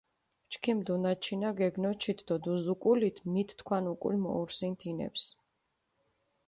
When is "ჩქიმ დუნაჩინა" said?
0.51-1.49